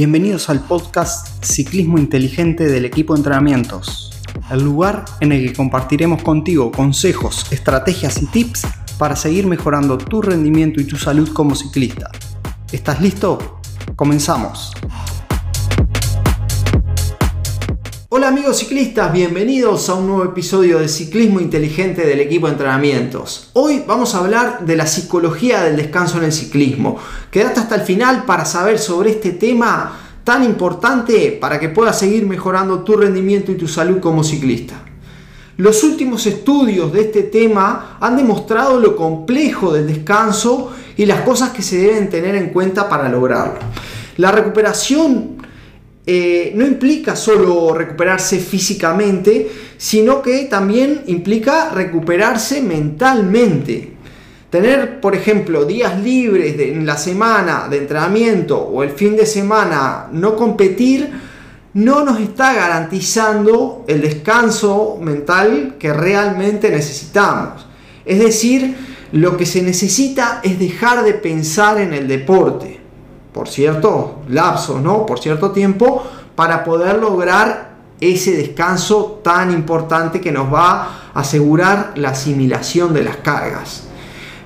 Bienvenidos 0.00 0.48
al 0.48 0.60
podcast 0.60 1.44
Ciclismo 1.44 1.98
Inteligente 1.98 2.64
del 2.64 2.86
equipo 2.86 3.12
de 3.12 3.18
entrenamientos, 3.18 4.10
el 4.50 4.62
lugar 4.64 5.04
en 5.20 5.30
el 5.30 5.46
que 5.46 5.52
compartiremos 5.52 6.22
contigo 6.22 6.72
consejos, 6.72 7.44
estrategias 7.52 8.22
y 8.22 8.24
tips 8.24 8.62
para 8.96 9.14
seguir 9.14 9.46
mejorando 9.46 9.98
tu 9.98 10.22
rendimiento 10.22 10.80
y 10.80 10.84
tu 10.84 10.96
salud 10.96 11.30
como 11.34 11.54
ciclista. 11.54 12.10
¿Estás 12.72 13.02
listo? 13.02 13.60
Comenzamos. 13.94 14.72
Hola 18.12 18.26
amigos 18.26 18.58
ciclistas, 18.58 19.12
bienvenidos 19.12 19.88
a 19.88 19.94
un 19.94 20.08
nuevo 20.08 20.24
episodio 20.24 20.80
de 20.80 20.88
Ciclismo 20.88 21.38
Inteligente 21.38 22.04
del 22.04 22.18
equipo 22.18 22.46
de 22.48 22.54
entrenamientos. 22.54 23.50
Hoy 23.52 23.84
vamos 23.86 24.16
a 24.16 24.18
hablar 24.18 24.66
de 24.66 24.74
la 24.74 24.88
psicología 24.88 25.62
del 25.62 25.76
descanso 25.76 26.18
en 26.18 26.24
el 26.24 26.32
ciclismo. 26.32 26.98
Quédate 27.30 27.60
hasta 27.60 27.76
el 27.76 27.82
final 27.82 28.24
para 28.24 28.44
saber 28.44 28.80
sobre 28.80 29.10
este 29.10 29.30
tema 29.30 29.92
tan 30.24 30.42
importante 30.42 31.38
para 31.40 31.60
que 31.60 31.68
puedas 31.68 32.00
seguir 32.00 32.26
mejorando 32.26 32.80
tu 32.80 32.96
rendimiento 32.96 33.52
y 33.52 33.56
tu 33.56 33.68
salud 33.68 34.00
como 34.00 34.24
ciclista. 34.24 34.74
Los 35.56 35.84
últimos 35.84 36.26
estudios 36.26 36.92
de 36.92 37.02
este 37.02 37.22
tema 37.22 37.96
han 38.00 38.16
demostrado 38.16 38.80
lo 38.80 38.96
complejo 38.96 39.72
del 39.72 39.86
descanso 39.86 40.72
y 40.96 41.06
las 41.06 41.20
cosas 41.20 41.50
que 41.50 41.62
se 41.62 41.78
deben 41.78 42.10
tener 42.10 42.34
en 42.34 42.48
cuenta 42.48 42.88
para 42.88 43.08
lograrlo. 43.08 43.60
La 44.16 44.32
recuperación 44.32 45.39
eh, 46.06 46.52
no 46.56 46.66
implica 46.66 47.14
solo 47.14 47.74
recuperarse 47.74 48.38
físicamente, 48.38 49.50
sino 49.76 50.22
que 50.22 50.44
también 50.44 51.02
implica 51.06 51.70
recuperarse 51.70 52.62
mentalmente. 52.62 53.94
Tener, 54.48 55.00
por 55.00 55.14
ejemplo, 55.14 55.64
días 55.64 56.00
libres 56.00 56.58
en 56.58 56.86
la 56.86 56.96
semana 56.96 57.68
de 57.68 57.78
entrenamiento 57.78 58.58
o 58.58 58.82
el 58.82 58.90
fin 58.90 59.14
de 59.14 59.26
semana 59.26 60.08
no 60.10 60.34
competir, 60.34 61.08
no 61.74 62.04
nos 62.04 62.18
está 62.18 62.54
garantizando 62.54 63.84
el 63.86 64.00
descanso 64.00 64.98
mental 65.00 65.76
que 65.78 65.92
realmente 65.92 66.70
necesitamos. 66.70 67.66
Es 68.04 68.18
decir, 68.18 68.74
lo 69.12 69.36
que 69.36 69.46
se 69.46 69.62
necesita 69.62 70.40
es 70.42 70.58
dejar 70.58 71.04
de 71.04 71.14
pensar 71.14 71.80
en 71.80 71.92
el 71.92 72.08
deporte 72.08 72.79
por 73.32 73.48
cierto 73.48 74.20
lapso, 74.28 74.80
¿no? 74.80 75.06
Por 75.06 75.20
cierto 75.20 75.50
tiempo, 75.50 76.02
para 76.34 76.64
poder 76.64 76.98
lograr 76.98 77.70
ese 78.00 78.36
descanso 78.36 79.20
tan 79.22 79.52
importante 79.52 80.20
que 80.20 80.32
nos 80.32 80.52
va 80.52 81.10
a 81.12 81.20
asegurar 81.20 81.92
la 81.96 82.10
asimilación 82.10 82.94
de 82.94 83.04
las 83.04 83.18
cargas. 83.18 83.84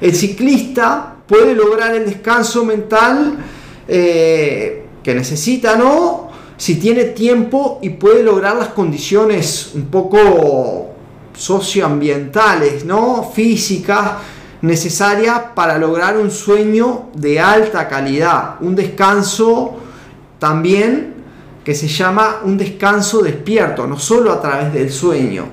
El 0.01 0.15
ciclista 0.15 1.15
puede 1.27 1.55
lograr 1.55 1.95
el 1.95 2.05
descanso 2.05 2.65
mental 2.65 3.39
eh, 3.87 4.87
que 5.03 5.15
necesita, 5.15 5.77
¿no? 5.77 6.29
Si 6.57 6.77
tiene 6.77 7.05
tiempo 7.05 7.79
y 7.83 7.91
puede 7.91 8.23
lograr 8.23 8.57
las 8.57 8.69
condiciones 8.69 9.71
un 9.75 9.87
poco 9.87 10.91
socioambientales, 11.37 12.85
¿no? 12.85 13.31
Físicas, 13.35 14.13
necesaria 14.67 15.55
para 15.55 15.77
lograr 15.79 16.17
un 16.17 16.31
sueño 16.31 17.11
de 17.15 17.39
alta 17.39 17.87
calidad, 17.87 18.57
un 18.61 18.75
descanso 18.75 19.77
también 20.39 21.15
que 21.63 21.75
se 21.75 21.87
llama 21.87 22.41
un 22.45 22.57
descanso 22.57 23.23
despierto, 23.23 23.87
no 23.87 23.99
solo 23.99 24.33
a 24.33 24.41
través 24.41 24.73
del 24.73 24.91
sueño, 24.91 25.45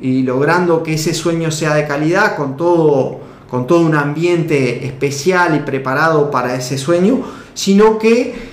y 0.00 0.22
logrando 0.22 0.82
que 0.82 0.94
ese 0.94 1.12
sueño 1.12 1.50
sea 1.50 1.74
de 1.74 1.86
calidad 1.86 2.36
con 2.36 2.56
todo, 2.56 3.20
con 3.50 3.66
todo 3.66 3.80
un 3.80 3.94
ambiente 3.94 4.84
especial 4.86 5.56
y 5.56 5.60
preparado 5.60 6.30
para 6.30 6.54
ese 6.54 6.78
sueño, 6.78 7.22
sino 7.54 7.98
que 7.98 8.45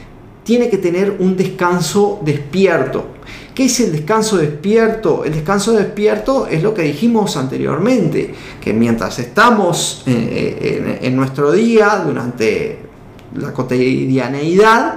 tiene 0.44 0.70
que 0.70 0.78
tener 0.78 1.18
un 1.20 1.36
descanso 1.36 2.20
despierto. 2.24 3.08
¿Qué 3.54 3.66
es 3.66 3.80
el 3.80 3.92
descanso 3.92 4.38
despierto? 4.38 5.24
El 5.24 5.34
descanso 5.34 5.74
despierto 5.74 6.48
es 6.48 6.64
lo 6.64 6.74
que 6.74 6.82
dijimos 6.82 7.38
anteriormente, 7.38 8.34
que 8.60 8.74
mientras 8.74 9.20
estamos 9.20 10.04
eh, 10.08 11.00
en, 11.02 11.16
nuestro 11.16 11.52
día, 11.52 12.04
durante 12.06 12.80
la 13.36 13.54
cotidianeidad, 13.54 14.96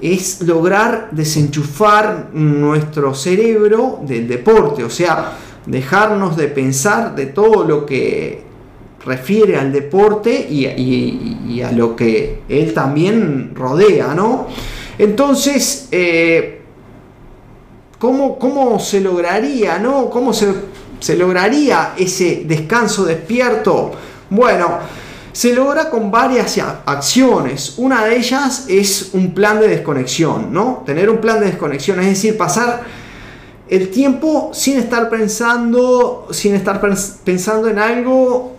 es 0.00 0.42
lograr 0.42 1.08
desenchufar 1.10 2.30
nuestro 2.32 3.14
cerebro 3.14 4.00
del 4.06 4.28
deporte, 4.28 4.84
o 4.84 4.90
sea, 4.90 5.32
dejarnos 5.66 6.36
de 6.36 6.48
pensar 6.48 7.14
de 7.14 7.26
todo 7.26 7.64
lo 7.64 7.86
que 7.86 8.51
refiere 9.04 9.56
al 9.56 9.72
deporte 9.72 10.46
y, 10.48 11.60
a 11.60 11.72
lo 11.72 11.96
que 11.96 12.42
él 12.48 12.72
también 12.72 13.52
rodea, 13.54 14.14
¿no? 14.14 14.46
Entonces, 14.98 15.88
eh, 15.90 16.62
¿Cómo, 18.02 18.80
se 18.80 19.00
lograría, 19.00 19.78
no? 19.78 20.10
¿Cómo 20.10 20.32
se, 20.32 20.52
se 20.98 21.16
lograría 21.16 21.94
ese 21.96 22.42
descanso 22.44 23.04
despierto? 23.04 23.92
Bueno, 24.28 24.80
se 25.32 25.54
logra 25.54 25.88
con 25.88 26.10
varias 26.10 26.58
acciones. 26.84 27.74
Una 27.76 28.04
de 28.04 28.16
ellas 28.16 28.66
es 28.68 29.10
un 29.12 29.32
plan 29.32 29.60
de 29.60 29.68
desconexión, 29.68 30.52
¿no? 30.52 30.82
Tener 30.84 31.08
un 31.08 31.18
plan 31.18 31.38
de 31.38 31.46
desconexión, 31.46 32.00
es 32.00 32.06
decir, 32.06 32.36
pasar 32.36 32.82
el 33.68 33.88
tiempo 33.90 34.50
sin 34.52 34.78
estar 34.78 35.08
pensando, 35.08 36.26
sin 36.32 36.56
estar 36.56 36.80
pensando 37.24 37.68
en 37.68 37.78
algo 37.78 38.56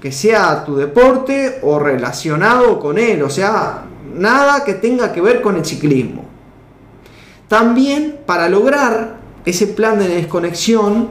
que 0.00 0.12
sea 0.12 0.64
tu 0.64 0.76
deporte 0.76 1.58
o 1.62 1.78
relacionado 1.78 2.78
con 2.80 2.98
él, 2.98 3.22
o 3.22 3.30
sea, 3.30 3.84
nada 4.14 4.64
que 4.64 4.74
tenga 4.74 5.12
que 5.12 5.20
ver 5.20 5.42
con 5.42 5.56
el 5.56 5.64
ciclismo. 5.64 6.24
También 7.48 8.20
para 8.26 8.48
lograr 8.48 9.18
ese 9.44 9.66
plan 9.66 9.98
de 9.98 10.08
desconexión 10.08 11.08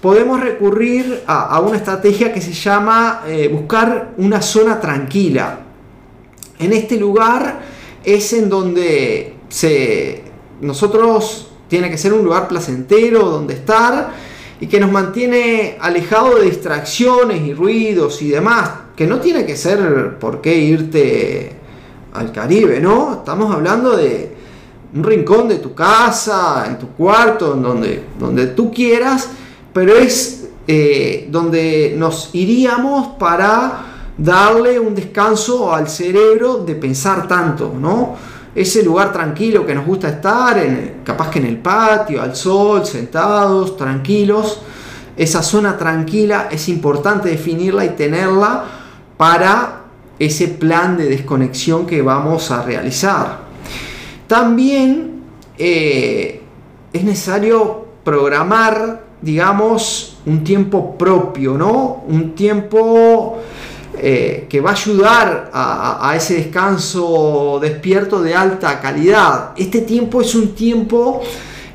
podemos 0.00 0.40
recurrir 0.40 1.22
a, 1.26 1.58
una 1.60 1.78
estrategia 1.78 2.32
que 2.32 2.40
se 2.40 2.52
llama 2.52 3.22
eh, 3.26 3.48
buscar 3.48 4.12
una 4.18 4.42
zona 4.42 4.78
tranquila. 4.78 5.60
En 6.58 6.72
este 6.72 6.96
lugar 6.96 7.60
es 8.04 8.32
en 8.34 8.48
donde 8.50 9.34
se, 9.48 10.22
nosotros 10.60 11.50
tiene 11.68 11.90
que 11.90 11.98
ser 11.98 12.12
un 12.12 12.22
lugar 12.22 12.48
placentero 12.48 13.30
donde 13.30 13.54
estar 13.54 14.10
y 14.60 14.66
que 14.66 14.80
nos 14.80 14.90
mantiene 14.90 15.76
alejado 15.80 16.36
de 16.36 16.46
distracciones 16.46 17.42
y 17.42 17.54
ruidos 17.54 18.22
y 18.22 18.28
demás, 18.28 18.70
que 18.96 19.06
no 19.06 19.18
tiene 19.18 19.44
que 19.44 19.56
ser 19.56 20.18
por 20.18 20.40
qué 20.40 20.56
irte 20.56 21.52
al 22.12 22.32
Caribe, 22.32 22.80
¿no? 22.80 23.14
Estamos 23.14 23.52
hablando 23.54 23.96
de, 23.96 24.34
un 24.94 25.02
rincón 25.02 25.48
de 25.48 25.56
tu 25.56 25.74
casa, 25.74 26.64
en 26.68 26.78
tu 26.78 26.88
cuarto, 26.90 27.54
en 27.54 27.62
donde, 27.62 28.04
donde 28.18 28.46
tú 28.48 28.72
quieras, 28.72 29.28
pero 29.72 29.96
es 29.96 30.48
eh, 30.68 31.26
donde 31.30 31.94
nos 31.96 32.30
iríamos 32.32 33.16
para 33.18 34.12
darle 34.16 34.78
un 34.78 34.94
descanso 34.94 35.74
al 35.74 35.88
cerebro 35.88 36.58
de 36.58 36.76
pensar 36.76 37.26
tanto, 37.26 37.74
¿no? 37.78 38.14
Ese 38.54 38.84
lugar 38.84 39.12
tranquilo 39.12 39.66
que 39.66 39.74
nos 39.74 39.84
gusta 39.84 40.08
estar, 40.08 40.58
en, 40.58 41.00
capaz 41.02 41.30
que 41.30 41.40
en 41.40 41.46
el 41.46 41.58
patio, 41.58 42.22
al 42.22 42.36
sol, 42.36 42.86
sentados, 42.86 43.76
tranquilos. 43.76 44.60
Esa 45.16 45.42
zona 45.42 45.76
tranquila 45.76 46.48
es 46.50 46.68
importante 46.68 47.28
definirla 47.28 47.84
y 47.84 47.90
tenerla 47.90 48.64
para 49.16 49.82
ese 50.18 50.48
plan 50.48 50.96
de 50.96 51.08
desconexión 51.08 51.86
que 51.86 52.02
vamos 52.02 52.50
a 52.50 52.62
realizar. 52.62 53.40
También 54.26 55.22
eh, 55.58 56.40
es 56.92 57.04
necesario 57.04 57.86
programar, 58.04 59.04
digamos, 59.20 60.18
un 60.26 60.44
tiempo 60.44 60.96
propio, 60.96 61.58
¿no? 61.58 62.04
Un 62.06 62.34
tiempo 62.34 63.40
eh, 63.98 64.46
que 64.48 64.60
va 64.60 64.70
a 64.70 64.74
ayudar 64.74 65.50
a, 65.52 66.14
ese 66.16 66.34
descanso 66.34 67.58
despierto 67.60 68.22
de 68.22 68.34
alta 68.34 68.80
calidad. 68.80 69.52
Este 69.56 69.82
tiempo 69.82 70.20
es 70.20 70.34
un 70.34 70.54
tiempo 70.54 71.22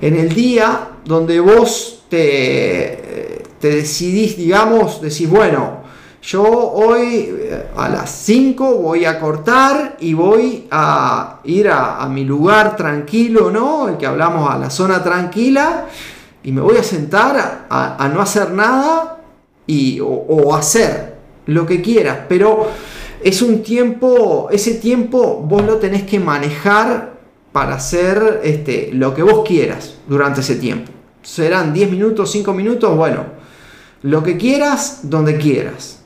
en 0.01 0.15
el 0.15 0.33
día 0.33 0.89
donde 1.05 1.39
vos 1.39 2.03
te, 2.09 3.43
te 3.59 3.69
decidís, 3.69 4.37
digamos, 4.37 5.01
decís, 5.01 5.29
bueno, 5.29 5.79
yo 6.21 6.43
hoy 6.43 7.29
eh, 7.31 7.67
a 7.75 7.87
las 7.87 8.11
5 8.11 8.75
voy 8.75 9.05
a 9.05 9.19
cortar 9.19 9.95
y 9.99 10.13
voy 10.13 10.67
a 10.69 11.39
ir 11.45 11.69
a, 11.69 12.05
mi 12.09 12.25
lugar 12.25 12.75
tranquilo, 12.75 13.49
¿no? 13.49 13.87
El 13.87 13.97
que 13.97 14.05
hablamos 14.05 14.49
a 14.49 14.57
la 14.57 14.69
zona 14.69 15.01
tranquila 15.01 15.85
y 16.43 16.51
me 16.51 16.61
voy 16.61 16.77
a 16.77 16.83
sentar 16.83 17.67
a, 17.69 18.11
no 18.13 18.21
hacer 18.21 18.51
nada 18.51 19.17
y, 19.65 19.99
o, 20.01 20.53
hacer 20.55 21.08
lo 21.49 21.65
que 21.65 21.81
quieras, 21.81 22.19
pero 22.27 22.67
es 23.23 23.41
un 23.41 23.61
tiempo, 23.63 24.49
ese 24.51 24.75
tiempo 24.75 25.45
vos 25.45 25.63
lo 25.65 25.77
tenés 25.77 26.03
que 26.03 26.19
manejar 26.19 27.19
para 27.51 27.75
hacer 27.75 28.41
este, 28.43 28.89
lo 28.93 29.13
que 29.13 29.23
vos 29.23 29.43
quieras 29.45 29.95
durante 30.07 30.41
ese 30.41 30.55
tiempo. 30.55 30.91
Serán 31.21 31.73
10 31.73 31.91
minutos, 31.91 32.31
5 32.31 32.53
minutos, 32.53 32.95
bueno, 32.95 33.25
lo 34.03 34.23
que 34.23 34.37
quieras, 34.37 35.01
donde 35.03 35.37
quieras. 35.37 35.99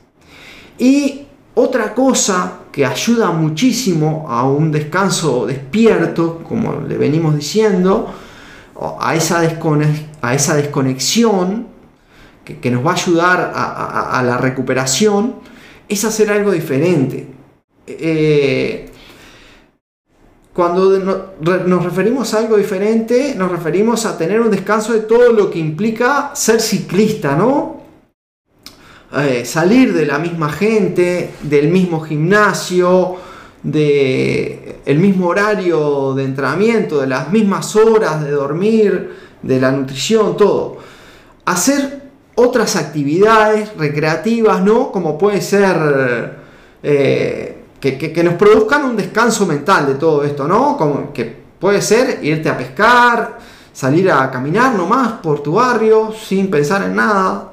Y 0.78 1.24
Otra 1.56 1.94
cosa 1.94 2.62
que 2.72 2.84
ayuda 2.84 3.30
muchísimo 3.30 4.26
a 4.28 4.42
un 4.42 4.72
descanso 4.72 5.46
despierto, 5.46 6.42
como 6.42 6.80
le 6.80 6.98
venimos 6.98 7.36
diciendo, 7.36 8.12
a 8.98 9.14
esa, 9.14 9.40
a 10.20 10.34
esa 10.34 10.56
desconexión 10.56 11.68
que, 12.44 12.70
nos 12.70 12.84
va 12.84 12.90
a 12.90 12.94
ayudar 12.94 13.52
a, 13.54 14.22
la 14.24 14.38
recuperación, 14.38 15.36
es 15.88 16.04
hacer 16.04 16.30
algo 16.30 16.52
diferente. 16.52 17.26
Eh, 17.86 18.90
cuando 20.52 20.98
nos 21.40 21.84
referimos 21.84 22.32
a 22.32 22.38
algo 22.38 22.56
diferente, 22.56 23.34
nos 23.36 23.50
referimos 23.50 24.06
a 24.06 24.16
tener 24.16 24.40
un 24.40 24.50
descanso 24.50 24.92
de 24.92 25.00
todo 25.00 25.32
lo 25.32 25.50
que 25.50 25.58
implica 25.58 26.30
ser 26.34 26.60
ciclista, 26.60 27.34
¿no? 27.34 27.82
Eh, 29.16 29.44
salir 29.44 29.92
de 29.92 30.06
la 30.06 30.18
misma 30.18 30.50
gente, 30.50 31.30
del 31.42 31.68
mismo 31.68 32.00
gimnasio, 32.00 33.16
del 33.62 34.76
el 34.84 34.98
mismo 34.98 35.28
horario 35.28 36.14
de 36.14 36.24
entrenamiento, 36.24 37.00
de 37.00 37.06
las 37.06 37.30
mismas 37.32 37.74
horas 37.74 38.22
de 38.22 38.30
dormir, 38.30 39.10
de 39.42 39.60
la 39.60 39.72
nutrición, 39.72 40.36
todo. 40.36 40.78
Hacer 41.44 42.03
otras 42.36 42.76
actividades 42.76 43.76
recreativas, 43.76 44.62
¿no? 44.62 44.90
Como 44.90 45.16
puede 45.16 45.40
ser 45.40 46.36
eh, 46.82 47.64
que, 47.80 48.22
nos 48.24 48.34
produzcan 48.34 48.84
un 48.84 48.96
descanso 48.96 49.46
mental 49.46 49.86
de 49.86 49.94
todo 49.94 50.24
esto, 50.24 50.48
¿no? 50.48 50.76
Como 50.76 51.12
que 51.12 51.44
puede 51.58 51.80
ser 51.82 52.24
irte 52.24 52.48
a 52.48 52.56
pescar, 52.56 53.38
salir 53.72 54.10
a 54.10 54.30
caminar 54.30 54.74
nomás 54.74 55.12
por 55.22 55.42
tu 55.42 55.54
barrio 55.54 56.12
sin 56.12 56.50
pensar 56.50 56.82
en 56.84 56.96
nada. 56.96 57.52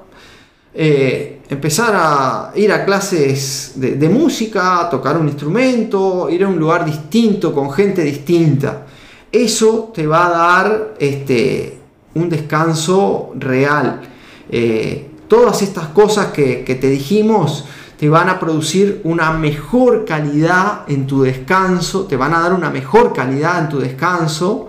Eh, 0.73 1.41
empezar 1.49 1.93
a 1.93 2.51
ir 2.55 2.71
a 2.71 2.85
clases 2.85 3.73
de, 3.75 4.09
música, 4.09 4.87
tocar 4.89 5.17
un 5.17 5.27
instrumento, 5.27 6.29
ir 6.29 6.45
a 6.45 6.47
un 6.47 6.57
lugar 6.57 6.85
distinto, 6.85 7.53
con 7.53 7.69
gente 7.71 8.03
distinta. 8.03 8.85
Eso 9.29 9.91
te 9.93 10.07
va 10.07 10.27
a 10.27 10.29
dar 10.29 10.93
este, 10.97 11.77
un 12.15 12.29
descanso 12.29 13.31
real. 13.35 14.10
Eh, 14.51 15.09
todas 15.27 15.61
estas 15.61 15.87
cosas 15.87 16.27
que, 16.33 16.63
te 16.63 16.89
dijimos 16.89 17.65
te 17.97 18.09
van 18.09 18.29
a 18.29 18.39
producir 18.39 18.99
una 19.03 19.31
mejor 19.31 20.05
calidad 20.05 20.85
en 20.87 21.05
tu 21.05 21.21
descanso, 21.21 22.05
te 22.05 22.17
van 22.17 22.33
a 22.33 22.41
dar 22.41 22.53
una 22.53 22.71
mejor 22.71 23.13
calidad 23.13 23.61
en 23.61 23.69
tu 23.69 23.79
descanso 23.79 24.67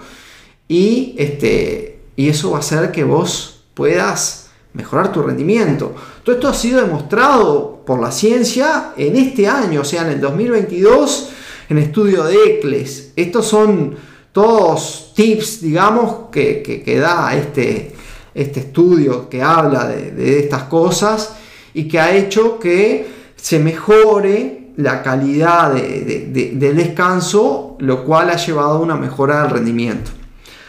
y, 0.69 1.15
este, 1.19 2.01
y 2.15 2.29
eso 2.29 2.51
va 2.51 2.59
a 2.59 2.61
hacer 2.61 2.93
que 2.93 3.05
vos 3.05 3.65
puedas 3.73 4.51
mejorar 4.75 5.13
tu 5.13 5.23
rendimiento. 5.23 5.95
Todo 6.23 6.35
esto 6.37 6.49
ha 6.49 6.55
sido 6.55 6.81
demostrado 6.81 7.83
por 7.85 8.01
la 8.01 8.13
ciencia 8.13 8.93
en 8.97 9.17
este 9.17 9.49
año, 9.49 9.81
o 9.81 9.85
sea, 9.85 10.03
en 10.03 10.13
el 10.13 10.21
2022, 10.21 11.31
en 11.69 11.79
estudio 11.79 12.25
de 12.25 12.37
ECLES. 12.37 13.13
Estos 13.17 13.47
son 13.47 13.97
todos 14.33 15.13
tips, 15.15 15.61
digamos, 15.61 16.31
que, 16.31 16.99
da 17.01 17.35
este, 17.35 17.92
este 18.35 18.61
estudio 18.61 19.29
que 19.29 19.43
habla 19.43 19.87
de, 19.87 20.39
estas 20.39 20.65
cosas 20.65 21.35
y 21.75 21.89
que 21.89 22.01
ha 22.01 22.15
hecho 22.15 22.59
que 22.59 23.07
se 23.37 23.59
mejore 23.59 24.73
la 24.77 25.03
calidad 25.03 25.73
de, 25.75 26.53
del 26.55 26.77
descanso, 26.77 27.77
lo 27.79 28.05
cual 28.05 28.31
ha 28.31 28.37
llevado 28.37 28.73
a 28.73 28.81
una 28.81 28.97
mejora 28.97 29.43
del 29.43 29.51
rendimiento. 29.51 30.11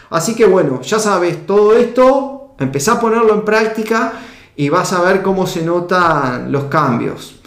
Así 0.10 0.36
que 0.36 0.46
bueno, 0.46 0.82
ya 0.82 1.00
sabes, 1.00 1.46
todo 1.46 1.76
esto 1.76 2.34
Empezá 2.60 2.94
a 2.94 3.00
ponerlo 3.00 3.34
en 3.34 3.46
práctica 3.46 4.14
y 4.56 4.70
vas 4.70 4.94
a 4.94 5.02
ver 5.02 5.22
cómo 5.22 5.48
se 5.48 5.64
notan 5.64 6.52
los 6.52 6.66
cambios. 6.66 7.40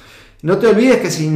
No 0.42 0.58
te 0.58 0.68
olvides 0.68 0.98
que 0.98 1.10
si 1.10 1.28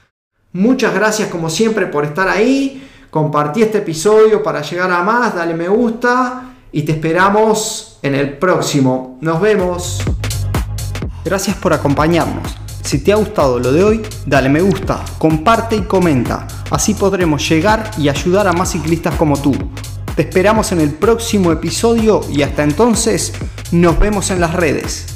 Muchas 0.52 0.94
gracias 0.94 1.28
como 1.28 1.50
siempre 1.50 1.86
por 1.86 2.04
estar 2.04 2.28
ahí. 2.28 2.88
Compartí 3.10 3.62
este 3.62 3.78
episodio 3.78 4.42
para 4.42 4.62
llegar 4.62 4.90
a 4.90 5.02
más, 5.02 5.34
dale 5.34 5.54
me 5.54 5.68
gusta 5.68 6.54
y 6.70 6.82
te 6.82 6.92
esperamos 6.92 7.98
en 8.02 8.14
el 8.14 8.38
próximo. 8.38 9.18
Nos 9.20 9.40
vemos. 9.40 10.02
Gracias 11.24 11.56
por 11.56 11.72
acompañarnos. 11.72 12.54
Si 12.82 12.98
te 12.98 13.12
ha 13.12 13.16
gustado 13.16 13.58
lo 13.58 13.72
de 13.72 13.82
hoy, 13.82 14.02
dale 14.26 14.50
me 14.50 14.60
gusta, 14.60 15.02
comparte 15.18 15.76
y 15.76 15.82
comenta. 15.82 16.46
Así 16.70 16.92
podremos 16.92 17.48
llegar 17.48 17.90
y 17.96 18.08
ayudar 18.08 18.46
a 18.46 18.52
más 18.52 18.72
ciclistas 18.72 19.14
como 19.14 19.40
tú. 19.40 19.54
Te 20.16 20.22
esperamos 20.22 20.70
en 20.70 20.80
el 20.80 20.90
próximo 20.90 21.50
episodio 21.50 22.20
y 22.32 22.42
hasta 22.42 22.62
entonces 22.62 23.32
nos 23.72 23.98
vemos 23.98 24.30
en 24.30 24.40
las 24.40 24.54
redes. 24.54 25.13